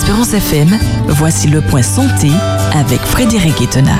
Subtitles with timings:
[0.00, 2.30] d'Espérance FM, voici le point santé
[2.72, 3.98] avec Frédéric Etena.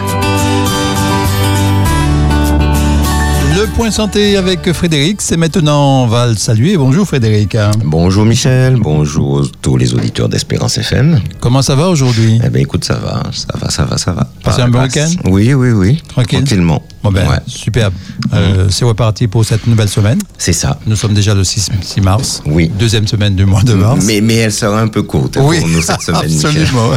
[3.54, 6.78] Le point santé avec Frédéric, c'est maintenant, on va le saluer.
[6.78, 7.54] Bonjour Frédéric.
[7.84, 11.20] Bonjour Michel, bonjour tous les auditeurs d'Espérance FM.
[11.38, 12.40] Comment ça va aujourd'hui?
[12.42, 14.26] Eh bien écoute, ça va, ça va, ça va, ça va.
[14.42, 15.10] Passé un bon week-end?
[15.26, 16.02] Oui, oui, oui.
[16.08, 16.82] Tranquille Tranquillement.
[17.02, 17.36] Bon ben, Ouais.
[17.46, 17.94] superbe.
[18.34, 20.18] Euh, C'est reparti pour cette nouvelle semaine.
[20.36, 20.78] C'est ça.
[20.86, 22.42] Nous sommes déjà le 6, 6 mars.
[22.46, 22.70] Oui.
[22.78, 24.04] Deuxième semaine du mois de mars.
[24.06, 26.90] Mais, mais elle sera un peu courte hein, pour nous cette semaine, absolument.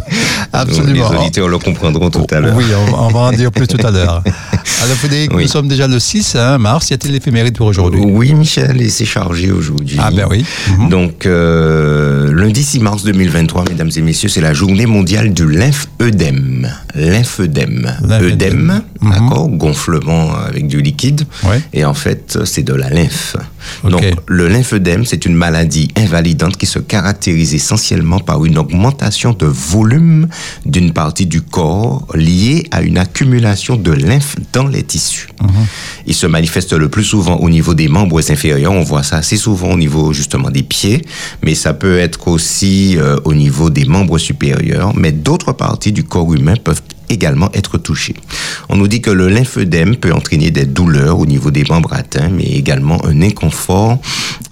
[0.52, 1.09] absolument.
[1.12, 2.55] Les auditeurs le comprendront tout à l'heure.
[2.55, 4.23] Oui, on, on va en dire plus tout à l'heure.
[4.84, 5.44] Alors Frédéric, Oui.
[5.44, 6.90] nous sommes déjà le 6 hein, mars.
[6.90, 8.02] Y a-t-il l'éphéméride pour aujourd'hui?
[8.04, 9.98] Oui, Michel, et c'est chargé aujourd'hui.
[10.00, 10.45] Ah ben oui.
[10.78, 10.90] Mhm.
[10.90, 16.70] Donc, euh, lundi 6 mars 2023, mesdames et messieurs, c'est la journée mondiale du lymphœdème.
[16.95, 17.95] Lymphœdème.
[18.02, 18.34] Lymphœdème.
[18.34, 19.58] Œdème, Mhm.
[20.46, 21.24] Avec du liquide.
[21.44, 21.62] Ouais.
[21.74, 23.36] Et en fait, c'est de la lymphe.
[23.84, 29.45] Donc, le lymphœdème, c'est une maladie invalidante qui se caractérise essentiellement par une augmentation de
[29.45, 30.28] volume
[30.66, 35.28] d'une partie du corps liée à une accumulation de lymphe dans les tissus.
[36.06, 38.72] Il se manifeste le plus souvent au niveau des membres inférieurs.
[38.72, 41.02] On voit ça assez souvent au niveau justement des pieds,
[41.42, 44.94] mais ça peut être aussi euh, au niveau des membres supérieurs.
[44.95, 46.82] Mais d'autres parties du corps humain peuvent
[47.14, 48.16] également être touchées.
[48.69, 52.30] On nous dit que le lymphœdème peut entraîner des douleurs au niveau des membres atteints,
[52.30, 54.00] mais également un inconfort,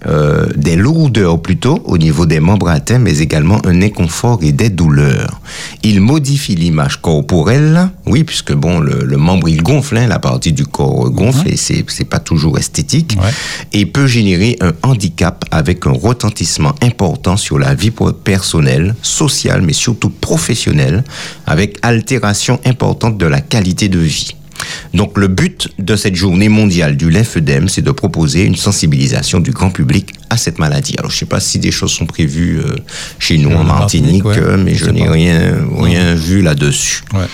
[0.07, 4.69] euh, des lourdeurs plutôt au niveau des membres atteints, mais également un inconfort et des
[4.69, 5.41] douleurs.
[5.83, 10.51] Il modifie l'image corporelle, oui, puisque bon, le, le membre il gonfle, hein, la partie
[10.53, 13.29] du corps gonfle et c'est c'est pas toujours esthétique, Ouais.
[13.73, 17.91] et peut générer un handicap avec un retentissement important sur la vie
[18.23, 21.03] personnelle, sociale, mais surtout professionnelle,
[21.45, 24.35] avec altération importante de la qualité de vie.
[24.93, 29.51] Donc le but de cette journée mondiale du lymphœdème, c'est de proposer une sensibilisation du
[29.51, 30.95] grand public à cette maladie.
[30.97, 32.75] Alors je sais pas si des choses sont prévues euh,
[33.19, 34.37] chez nous en Martinique, ouais.
[34.37, 37.03] euh, mais Je n'ai rien, rien vu là-dessus.
[37.13, 37.25] Ouais.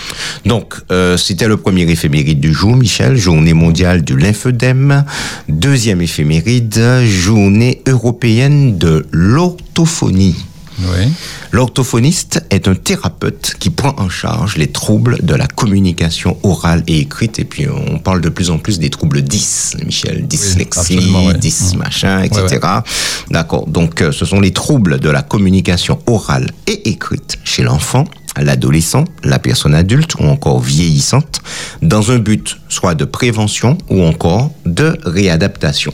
[0.44, 5.04] Donc, euh, c'était le premier éphéméride du jour, Michel, journée mondiale du lymphœdème.
[5.48, 10.36] Deuxième éphéméride, journée européenne de l'orthophonie.
[10.80, 11.08] Oui.
[11.52, 16.98] L'orthophoniste est un thérapeute qui prend en charge les troubles de la communication orale et
[17.00, 17.38] écrite.
[17.38, 20.26] Et puis, on parle de plus en plus des troubles 10, Michel.
[20.26, 21.34] Dyslexie, ouais.
[21.34, 21.78] 10 Mhm.
[21.78, 22.42] machin, etc.
[22.62, 22.68] Ouais,
[23.30, 23.66] D'accord.
[23.66, 28.04] Donc, euh, ce sont les troubles de la communication orale et écrite chez l'enfant,
[28.36, 31.40] l'adolescent, la personne adulte ou encore vieillissante,
[31.82, 35.92] dans un but soit de prévention ou encore de réadaptation.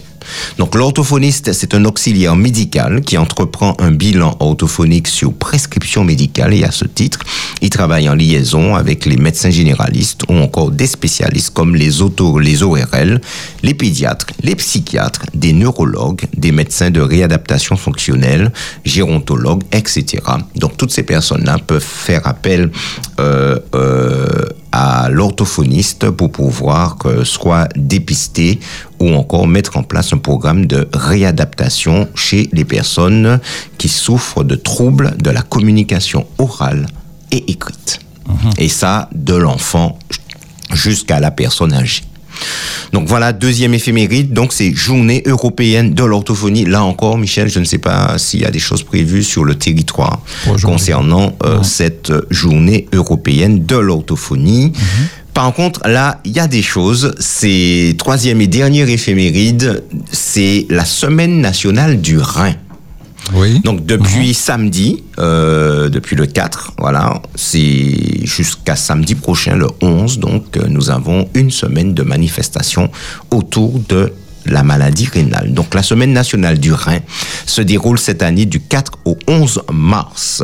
[0.58, 6.64] Donc l'orthophoniste, c'est un auxiliaire médical qui entreprend un bilan orthophonique sur prescription médicale et
[6.64, 7.20] à ce titre,
[7.60, 12.38] il travaille en liaison avec les médecins généralistes ou encore des spécialistes comme les, auto,
[12.38, 13.20] les ORL,
[13.62, 18.52] les pédiatres, les psychiatres, des neurologues, des médecins de réadaptation fonctionnelle,
[18.84, 20.22] gérontologues, etc.
[20.56, 22.70] Donc toutes ces personnes-là peuvent faire appel
[23.20, 28.58] euh, euh, à l'orthophoniste pour pouvoir que soit dépister
[29.04, 33.38] ou encore mettre en place un programme de réadaptation chez les personnes
[33.76, 36.87] qui souffrent de troubles de la communication orale
[37.31, 38.00] et écrite.
[38.59, 39.98] Et ça, de l'enfant
[40.72, 42.03] jusqu'à la personne âgée.
[42.92, 46.65] Donc voilà, deuxième éphéméride, donc c'est journée européenne de l'orthophonie.
[46.65, 49.54] Là encore, Michel, je ne sais pas s'il y a des choses prévues sur le
[49.54, 50.21] territoire
[50.62, 54.72] concernant euh, cette journée européenne de l'orthophonie.
[55.34, 57.15] Par contre, là, il y a des choses.
[57.19, 62.55] C'est troisième et dernière éphéméride, c'est la semaine nationale du rein.
[63.33, 63.61] Oui.
[63.61, 70.56] Donc depuis samedi, euh, depuis le 4, voilà, c'est jusqu'à samedi prochain, le 11, donc
[70.56, 72.91] euh, nous avons une semaine de manifestation
[73.31, 74.12] autour de
[74.47, 75.55] la maladie rénale.
[75.55, 76.99] Donc la semaine nationale du rein
[77.47, 80.43] se déroule cette année du 4 au 11 mars.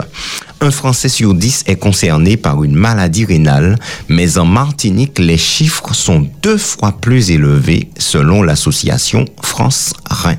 [0.63, 3.79] Un Français sur 10 est concerné par une maladie rénale,
[4.09, 10.37] mais en Martinique, les chiffres sont deux fois plus élevés selon l'association France-Rhin.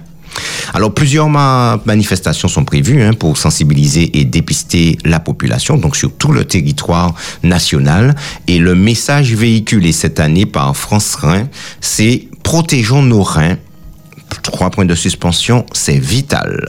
[0.74, 6.14] Alors plusieurs ma- manifestations sont prévues hein, pour sensibiliser et dépister la population, donc sur
[6.14, 8.16] tout le territoire national.
[8.47, 11.47] Et le message véhiculé cette année par France Rhin,
[11.82, 13.58] c'est protégeons nos reins.
[14.44, 16.68] Trois points de suspension, c'est vital.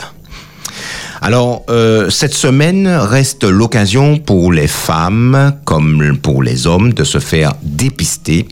[1.25, 7.19] Alors, euh, cette semaine reste l'occasion pour les femmes comme pour les hommes de se
[7.21, 8.49] faire dépister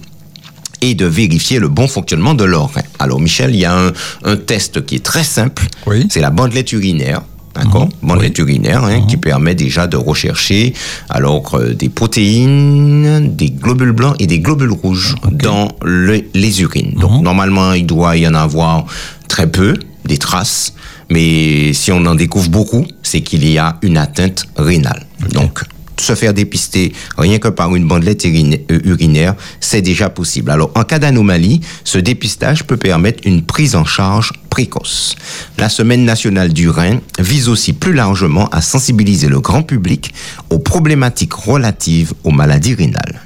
[0.81, 2.83] et de vérifier le bon fonctionnement de leur rein.
[3.01, 3.93] Alors, Michel, il y a un,
[4.25, 5.67] un test qui est très simple.
[5.87, 6.07] Oui.
[6.11, 7.23] C'est la bandelette urinaire.
[7.57, 8.09] D'accord Mhm.
[8.09, 10.73] Bandelette urinaire hein, qui permet déjà de rechercher
[11.09, 16.95] alors euh, des protéines, des globules blancs et des globules rouges dans le- les urines.
[16.95, 17.23] Donc Mhm.
[17.23, 18.87] normalement, il doit y en avoir
[19.27, 19.75] très peu,
[20.05, 20.73] des traces,
[21.11, 25.07] mais si on en découvre beaucoup, c'est qu'il y a une atteinte rénale.
[25.33, 25.63] Donc,
[26.01, 30.51] se faire dépister rien que par une bandelette euh, urinaire, c'est déjà possible.
[30.51, 35.17] Alors, en cas d'anomalie, ce dépistage peut permettre une prise en charge précoce.
[35.59, 40.15] La Semaine nationale du rein vise aussi plus largement à sensibiliser le grand public
[40.49, 43.21] aux problématiques relatives aux maladies rénales.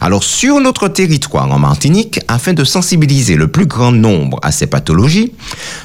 [0.00, 4.66] Alors sur notre territoire en Martinique, afin de sensibiliser le plus grand nombre à ces
[4.66, 5.32] pathologies,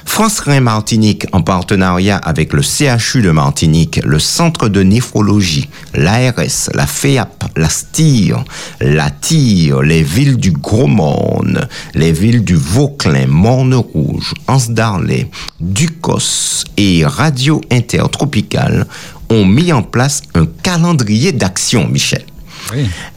[0.05, 6.69] France Rhin Martinique, en partenariat avec le CHU de Martinique, le Centre de néphrologie, l'ARS,
[6.73, 8.44] la FEAP, la STIR,
[8.81, 15.29] la TIR, les villes du Gros Monde, les villes du Vauclin, Morne-Rouge, Anse-Darley,
[15.59, 18.88] Ducos et Radio Intertropicale
[19.29, 22.23] ont mis en place un calendrier d'action, Michel.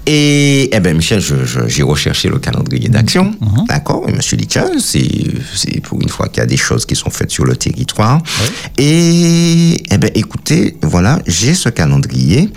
[0.07, 1.21] Et eh ben Michel,
[1.67, 3.67] j'ai recherché le calendrier d'action, mhm.
[3.69, 4.05] d'accord.
[4.09, 4.49] Et Monsieur dit
[5.55, 8.21] c'est pour une fois qu'il y a des choses qui sont faites sur le territoire.
[8.79, 12.51] Et eh ben écoutez, voilà, j'ai ce calendrier.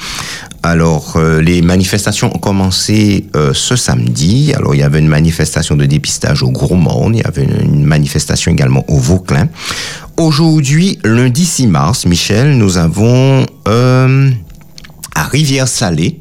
[0.65, 4.53] Alors euh, les manifestations ont commencé euh, ce samedi.
[4.55, 6.73] Alors il y avait une manifestation de dépistage au Gros
[7.09, 9.49] il y avait une, manifestation également au Vauclin.
[10.17, 14.31] Aujourd'hui, lundi 6 mars, Michel, nous avons euh,
[15.15, 16.19] à Rivière-Salée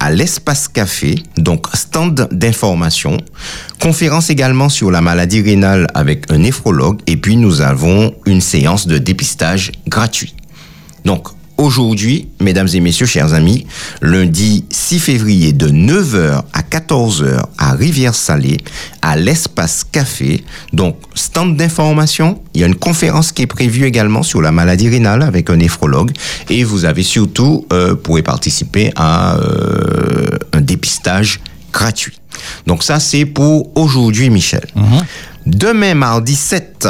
[0.00, 3.18] à l'espace café, donc stand d'information,
[3.80, 8.86] conférence également sur la maladie rénale avec un néphrologue, et puis nous avons une séance
[8.86, 10.34] de dépistage gratuit.
[11.04, 11.28] Donc,
[11.64, 13.66] aujourd'hui, mesdames et messieurs, chers amis,
[14.02, 18.58] lundi 6 février de 9h à 14h à Rivière-Salée,
[19.02, 20.44] à l'espace café.
[20.72, 22.40] Donc, stand d'information.
[22.54, 25.56] Il y a une conférence qui est prévue également sur la maladie rénale avec un
[25.56, 26.12] néphrologue.
[26.50, 31.40] Et vous avez surtout, euh, pourrez participer à euh, un dépistage
[31.72, 32.20] gratuit.
[32.66, 34.66] Donc ça, c'est pour aujourd'hui, Michel.
[34.76, 35.04] Mhm.
[35.46, 36.88] Demain, mardi 7,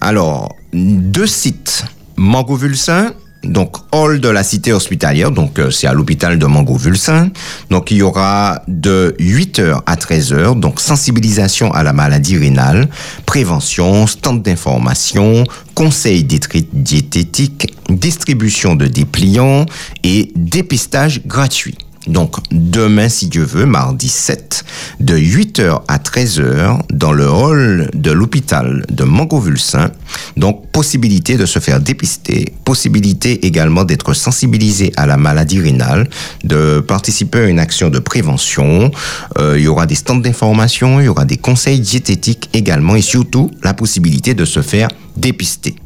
[0.00, 1.84] alors, deux sites.
[2.16, 3.14] Mangovulsin
[3.44, 7.30] donc hall de la cité hospitalière, donc euh, c'est à l'hôpital de Mango-Vulsin.
[7.70, 12.88] Donc il y aura de 8h à 13h, donc sensibilisation à la maladie rénale,
[13.26, 15.44] prévention, stand d'information,
[15.74, 19.66] conseil diététique, distribution de dépliants
[20.04, 21.76] et dépistage gratuit.
[22.06, 24.64] Donc demain, si Dieu veut, mardi 7,
[25.00, 29.90] de 8h à 13h, dans le hall de l'hôpital de Mangovulsin.
[30.36, 36.08] Donc possibilité de se faire dépister, possibilité également d'être sensibilisé à la maladie rénale,
[36.42, 38.90] de participer à une action de prévention.
[39.38, 43.02] Euh, il y aura des stands d'information, il y aura des conseils diététiques également et
[43.02, 45.76] surtout la possibilité de se faire dépister.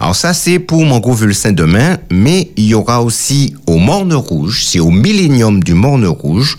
[0.00, 4.14] Alors ça, c'est pour mon gros Vulsin demain, mais il y aura aussi au Morne
[4.14, 6.56] Rouge, c'est au Millénium du Morne Rouge,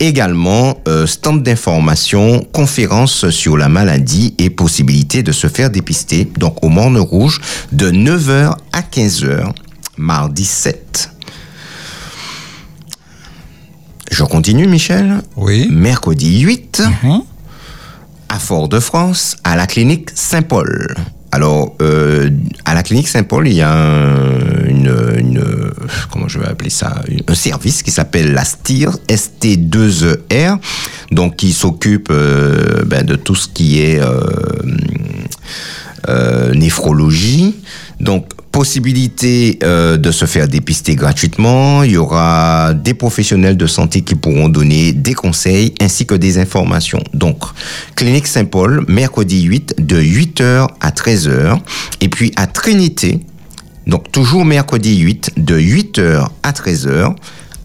[0.00, 6.64] également euh, stand d'information, conférence sur la maladie et possibilité de se faire dépister, donc
[6.64, 7.40] au Morne Rouge,
[7.72, 9.52] de 9h à 15h,
[9.96, 11.10] mardi 7.
[14.10, 15.22] Je continue, Michel?
[15.36, 15.68] Oui.
[15.70, 17.20] Mercredi 8, mhm.
[18.28, 20.94] à Fort-de-France, à la clinique Saint-Paul.
[21.30, 22.30] Alors, euh,
[22.64, 23.70] à la clinique Saint-Paul, il y a
[24.66, 25.44] une, une,
[26.10, 30.58] comment je vais appeler ça, un service qui s'appelle la STIR, ST2ER,
[31.10, 34.20] donc qui s'occupe euh, ben, de tout ce qui est euh,
[36.08, 37.56] euh néphrologie.
[38.00, 41.84] Donc, possibilité euh, de se faire dépister gratuitement.
[41.84, 46.38] Il y aura des professionnels de santé qui pourront donner des conseils ainsi que des
[46.38, 47.04] informations.
[47.14, 47.38] Donc,
[47.94, 51.60] Clinique Saint-Paul, mercredi 8, de 8h à 13h.
[52.00, 53.20] Et puis à Trinité,
[53.86, 57.14] donc toujours mercredi 8, de 8h à 13h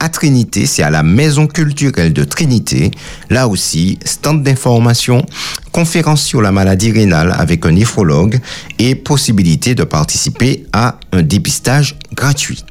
[0.03, 2.91] à Trinité, c'est à la Maison culturelle de Trinité.
[3.29, 5.25] Là aussi, stand d'information,
[5.72, 8.41] conférence sur la maladie rénale avec un néphrologue
[8.79, 12.65] et possibilité de participer à un dépistage gratuit.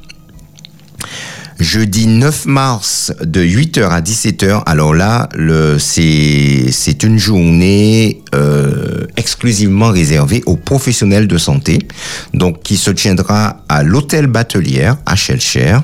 [1.59, 4.63] Jeudi 9 mars de 8h à 17h.
[4.65, 5.29] Alors là,
[5.79, 11.79] c'est une journée euh, exclusivement réservée aux professionnels de santé,
[12.33, 15.77] donc qui se tiendra à l'hôtel Batelière à Shelcher.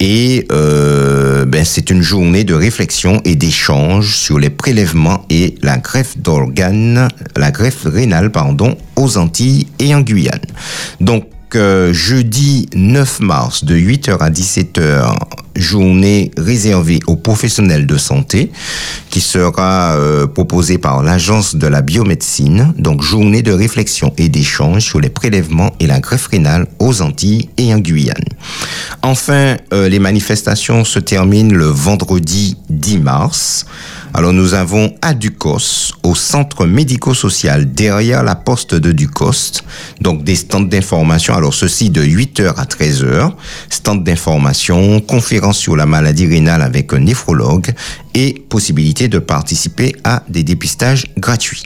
[0.00, 5.78] Et euh, ben, c'est une journée de réflexion et d'échange sur les prélèvements et la
[5.78, 10.40] greffe d'organes, la greffe rénale, pardon, aux Antilles et en Guyane.
[11.00, 15.16] Donc, euh, jeudi 9 mars de 8h à 17h,
[15.56, 18.50] journée réservée aux professionnels de santé
[19.10, 22.74] qui sera euh, proposée par l'Agence de la biomédecine.
[22.78, 27.48] Donc journée de réflexion et d'échange sur les prélèvements et la greffe rénale aux Antilles
[27.56, 28.24] et en Guyane.
[29.02, 33.66] Enfin, euh, les manifestations se terminent le vendredi 10 mars
[34.16, 39.64] Alors nous avons à Ducos, au centre médico-social derrière la poste de Ducoste,
[40.00, 41.34] donc des stands d'information.
[41.34, 43.32] Alors ceci de 8h à 13h,
[43.70, 47.72] stands d'information, conférence sur la maladie rénale avec un néphrologue
[48.14, 51.64] et possibilité de participer à des dépistages gratuits.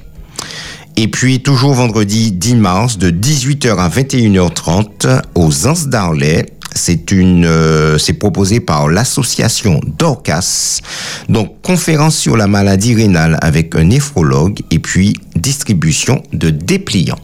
[1.00, 6.46] Et puis, toujours vendredi 10 mars, de 18h à 21h30, aux Ans d'Arlet,
[6.78, 10.80] c'est une, euh, c'est proposé par l'association Dorcas.
[11.28, 17.18] Donc, conférence sur la maladie rénale avec un néphrologue et puis distribution de dépliants.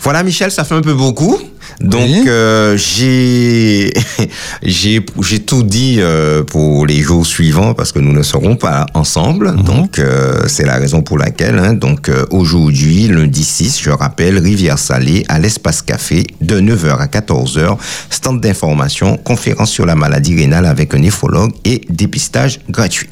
[0.00, 1.38] Voilà, Michel, ça fait un peu beaucoup.
[1.80, 2.24] Donc Oui.
[2.28, 3.92] euh, j'ai
[4.62, 8.86] j'ai j'ai tout dit euh, pour les jours suivants parce que nous ne serons pas
[8.94, 9.54] ensemble.
[9.62, 14.38] Donc euh, c'est la raison pour laquelle hein, donc euh, aujourd'hui lundi 6, je rappelle
[14.38, 17.76] Rivière Salée à l'espace café de 9h à 14h,
[18.10, 23.08] stand d'information, conférence sur la maladie rénale avec un néphrologue et dépistage gratuit.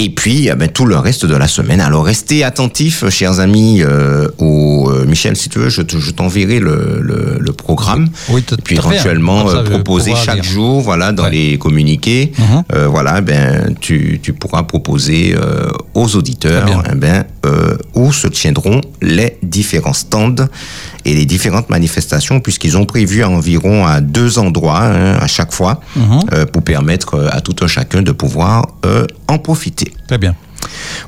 [0.00, 1.80] Et puis, eh ben, tout le reste de la semaine.
[1.80, 6.10] Alors, restez attentifs, chers amis, euh, au euh, Michel, si tu veux, je, te- je
[6.12, 8.08] t'enverrai le, le, le programme.
[8.28, 8.92] Oui, tout- Et puis, tout à fait, hein.
[8.94, 10.44] éventuellement, euh, proposer chaque lire.
[10.44, 11.30] jour, voilà, dans Ouais.
[11.32, 12.86] les communiqués, Mhm.
[12.86, 15.34] voilà, ben, tu, tu pourras proposer
[15.94, 17.24] aux auditeurs, eh ben,
[17.94, 20.46] où se tiendront les différents stands
[21.08, 25.80] et les différentes manifestations, puisqu'ils ont prévu environ à deux endroits hein, à chaque fois,
[25.96, 26.20] Mhm.
[26.34, 29.92] euh, pour permettre euh, à tout un chacun de pouvoir euh, en profiter.
[30.06, 30.34] Très bien.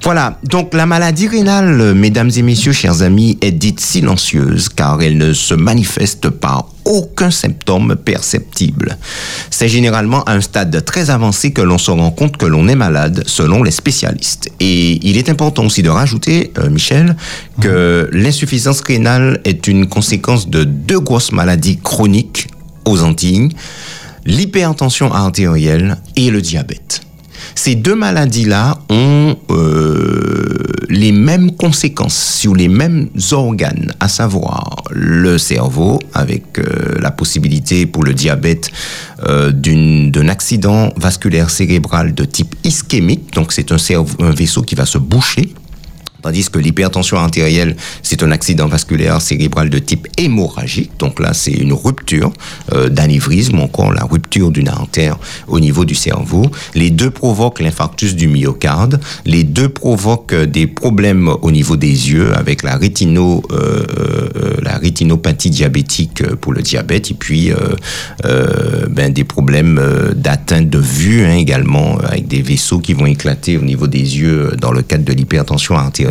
[0.02, 5.18] Voilà, donc la maladie rénale, mesdames et messieurs, chers amis, est dite silencieuse car elle
[5.18, 8.98] ne se manifeste par aucun symptôme perceptible.
[9.48, 12.74] C'est généralement à un stade très avancé que l'on se rend compte que l'on est
[12.74, 14.50] malade, selon les spécialistes.
[14.58, 17.16] Et il est important aussi de rajouter, euh, Michel,
[17.60, 22.48] que l'insuffisance rénale est une conséquence de deux grosses maladies chroniques
[22.84, 23.50] aux Antilles,
[24.26, 27.02] l'hypertension artérielle et le diabète.
[27.54, 29.99] Ces deux maladies-là ont euh,
[31.00, 37.86] les mêmes conséquences sur les mêmes organes, à savoir le cerveau, avec euh, la possibilité
[37.86, 38.70] pour le diabète
[39.26, 43.78] euh, d'un accident vasculaire cérébral de type ischémique, donc c'est un,
[44.18, 45.54] un vaisseau qui va se boucher.
[46.22, 50.92] Tandis que l'hypertension artérielle, c'est un accident vasculaire cérébral de type hémorragique.
[50.98, 52.32] Donc là, c'est une rupture
[52.72, 56.46] euh, d'anévrisme encore la rupture d'une artère au niveau du cerveau.
[56.74, 59.00] Les deux provoquent l'infarctus du myocarde.
[59.24, 64.54] Les deux provoquent euh, des problèmes au niveau des yeux avec la, rétino, euh, euh,
[64.62, 67.56] la rétinopathie diabétique euh, pour le diabète et puis euh,
[68.24, 72.94] euh, ben, des problèmes euh, d'atteinte de vue hein, également euh, avec des vaisseaux qui
[72.94, 76.09] vont éclater au niveau des yeux euh, dans le cadre de l'hypertension artérielle.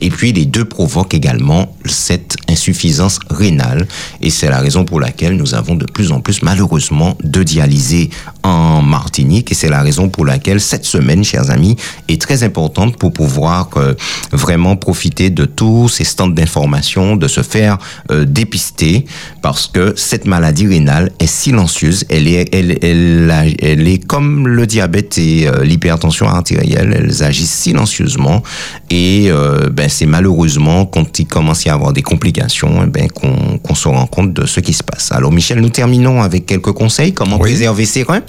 [0.00, 3.86] Et puis les deux provoquent également cette insuffisance rénale.
[4.20, 8.10] Et c'est la raison pour laquelle nous avons de plus en plus malheureusement de dialysés
[8.42, 9.52] en Martinique.
[9.52, 11.76] Et c'est la raison pour laquelle cette semaine, chers amis,
[12.08, 13.94] est très importante pour pouvoir euh,
[14.32, 17.78] vraiment profiter de tous ces stands d'information, de se faire
[18.10, 19.04] euh, dépister.
[19.40, 26.26] Parce que cette maladie rénale est silencieuse, elle est, comme le diabète et euh, l'hypertension
[26.26, 28.42] artérielle, elles agissent silencieusement.
[28.90, 33.08] Et euh, ben, c'est malheureusement quand il commence à y avoir des complications eh ben,
[33.10, 35.10] qu'on se rend compte de ce qui se passe.
[35.12, 37.50] Alors Michel, nous terminons avec quelques conseils, comment Oui.
[37.50, 38.22] préserver ses reins.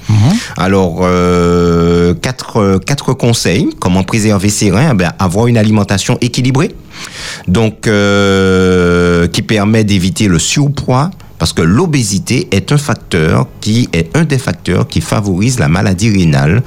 [0.57, 3.69] Alors, euh, quatre, quatre conseils.
[3.79, 6.71] Comment préserver ses reins Eh ben, Avoir une alimentation équilibrée,
[7.47, 11.11] donc euh, qui permet d'éviter le surpoids,
[11.43, 16.09] parce que l'obésité est un facteur qui est un des facteurs qui favorise la maladie
[16.09, 16.63] rénale.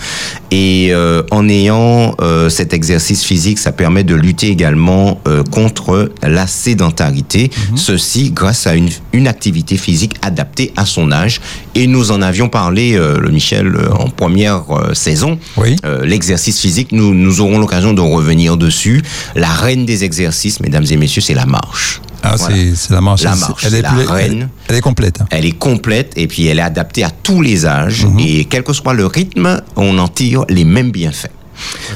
[0.51, 6.13] Et euh, en ayant euh, cet exercice physique, ça permet de lutter également euh, contre
[6.23, 7.51] la sédentarité.
[7.75, 11.41] Ceci grâce à une, une activité physique adaptée à son âge.
[11.75, 15.39] Et nous en avions parlé, euh, le Michel, euh, en première euh, saison.
[15.57, 15.77] Oui.
[15.87, 19.03] Euh, L'exercice physique, nous, nous aurons l'occasion de revenir dessus.
[19.35, 22.03] La reine des exercices, mesdames et messieurs, c'est la marche.
[22.33, 22.57] Ah, Voilà.
[22.75, 23.23] c'est- la marche.
[23.23, 24.33] La marche, elle est la plus- reine.
[24.43, 25.21] Elle, elle est complète.
[25.21, 25.27] hein.
[25.31, 28.19] Elle est complète et puis elle est adaptée à tous les âges Mhm.
[28.21, 31.31] et quel que soit le rythme, on en tire les mêmes bienfaits.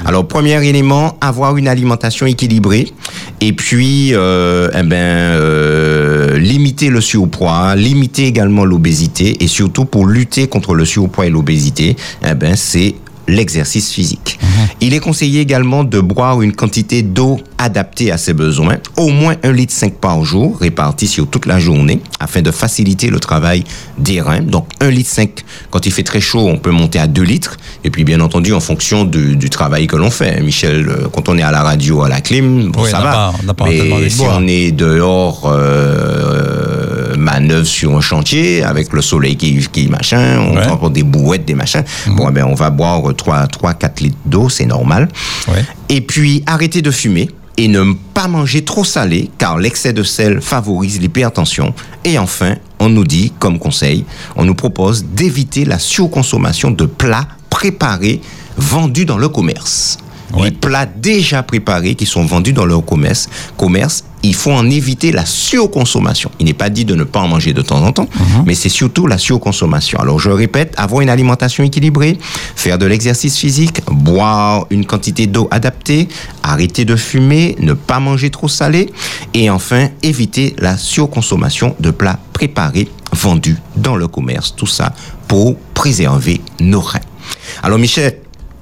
[0.07, 2.91] Alors premier élément, avoir une alimentation équilibrée
[3.43, 10.07] et puis euh, eh ben euh, limiter le surpoids, limiter également l'obésité et surtout pour
[10.07, 11.95] lutter contre le surpoids et l'obésité,
[12.27, 12.95] eh ben c'est
[13.31, 14.39] l'exercice physique.
[14.81, 19.35] Il est conseillé également de boire une quantité d'eau adaptée à ses besoins, au moins
[19.43, 23.65] un litre 5 par jour, réparti sur toute la journée, afin de faciliter le travail
[23.99, 24.41] des reins.
[24.41, 25.31] Donc un litre 5,
[25.71, 27.57] quand il fait très chaud, on peut monter à 2 litres.
[27.85, 30.41] Et puis bien entendu, en fonction du, du travail que l'on fait.
[30.43, 33.13] Michel, euh, quand on est à la radio, à la clim, bon, Oui, ça va.
[33.13, 36.30] pas- on n'a pas Mais si on est dehors, euh,
[37.41, 40.67] manœuvre, sur un chantier avec le soleil qui, qui machin, on Ouais.
[40.67, 41.85] prend des bouettes, des machins.
[42.09, 45.09] Bon, eh ben, on va boire 3, 3 4 litres d'eau, c'est normal.
[45.49, 45.65] Ouais.
[45.89, 50.41] Et puis, arrêter de fumer et ne pas manger trop salé, car l'excès de sel
[50.41, 51.75] favorise l'hypertension.
[52.05, 54.05] Et enfin, on nous dit, comme conseil,
[54.37, 58.21] on nous propose d'éviter la surconsommation de plats préparés
[58.57, 59.99] vendus dans le commerce.
[60.39, 65.13] Les plats déjà préparés qui sont vendus dans le commerce, commerce, il faut en éviter
[65.13, 66.31] la surconsommation.
[66.39, 68.09] Il n'est pas dit de ne pas en manger de temps en temps,
[68.47, 69.99] mais c'est surtout la surconsommation.
[69.99, 72.19] Alors je répète, avoir une alimentation équilibrée,
[72.55, 76.09] faire de l'exercice physique, boire une quantité d'eau adaptée,
[76.43, 78.91] arrêter de fumer, ne pas manger trop salé,
[79.35, 84.55] et enfin éviter la surconsommation de plats préparés vendus dans le commerce.
[84.55, 84.93] Tout ça
[85.29, 87.01] pour préserver nos reins.
[87.63, 88.19] Alors Michel,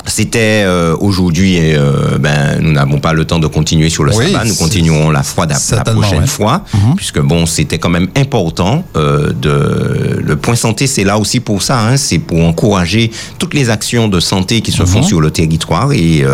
[0.09, 4.33] c'était euh, aujourd'hui, euh, ben, nous n'avons pas le temps de continuer sur le Oui,
[4.33, 6.27] sabbat, nous continuerons la fois la prochaine ouais.
[6.27, 6.65] fois,
[6.97, 11.63] puisque bon, c'était quand même important euh, de le point santé, c'est là aussi pour
[11.63, 15.31] ça, hein, c'est pour encourager toutes les actions de santé qui se font sur le
[15.31, 16.25] territoire et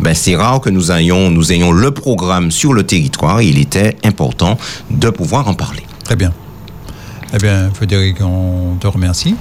[0.00, 3.40] ben, c'est rare que nous ayons nous ayons le programme sur le territoire.
[3.40, 4.58] Et il était important
[4.90, 5.82] de pouvoir en parler.
[6.04, 6.32] Très bien.
[7.32, 9.34] Eh bien, Frédéric, on te remercie.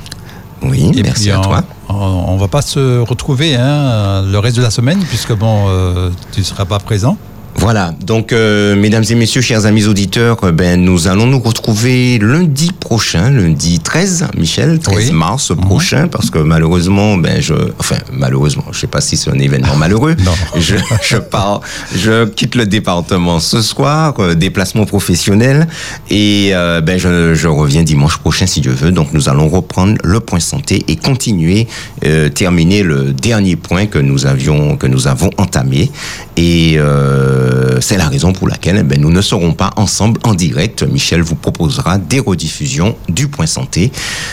[0.64, 1.64] Oui, Et merci à on, toi.
[1.90, 6.10] On, on va pas se retrouver hein, le reste de la semaine, puisque bon, euh,
[6.32, 7.18] tu ne seras pas présent.
[7.56, 12.20] Voilà, donc euh, mesdames et messieurs, chers amis auditeurs, euh, ben nous allons nous retrouver
[12.20, 15.12] lundi prochain, lundi 13, Michel, 13 Oui.
[15.14, 19.40] mars prochain, parce que malheureusement, ben je, enfin malheureusement, je sais pas si c'est un
[19.40, 20.34] événement malheureux, Non.
[20.60, 20.76] je,
[21.08, 21.62] je pars,
[21.96, 25.68] je quitte le département ce soir, euh, déplacement professionnel,
[26.10, 26.52] et
[26.84, 28.92] ben je, je reviens dimanche prochain si Dieu veut.
[28.92, 31.68] Donc nous allons reprendre le point santé et continuer,
[32.04, 35.92] euh, terminer le dernier point que nous avions, que nous avons entamé,
[36.36, 37.43] et euh,
[37.82, 40.84] c'est la raison pour laquelle eh ben, nous ne serons pas ensemble en direct.
[40.84, 43.92] Michel vous proposera des rediffusions du point santé.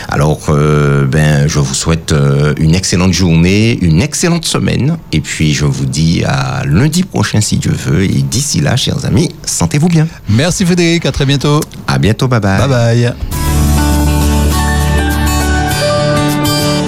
[0.09, 5.53] Alors euh, ben je vous souhaite euh, une excellente journée, une excellente semaine, et puis
[5.55, 8.05] je vous dis à lundi prochain si Dieu veut.
[8.05, 10.07] Et d'ici là, chers amis, sentez-vous bien.
[10.29, 11.61] Merci Frédéric, à très bientôt.
[11.87, 12.59] À bientôt, bye bye.
[12.59, 13.15] Bye bye.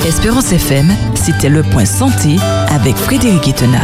[0.06, 2.36] Espérance FM, c'était le point santé
[2.68, 3.80] avec Frédéric Etena.